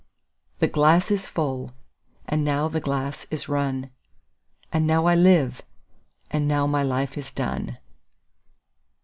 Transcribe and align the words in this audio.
17The 0.61 0.71
glass 0.71 1.11
is 1.11 1.27
full, 1.27 1.73
and 2.27 2.43
now 2.43 2.67
the 2.67 2.79
glass 2.79 3.27
is 3.29 3.47
run,18And 3.47 4.85
now 4.85 5.05
I 5.05 5.13
live, 5.13 5.61
and 6.31 6.47
now 6.47 6.65
my 6.65 6.81
life 6.81 7.19
is 7.19 7.31
done. 7.31 7.77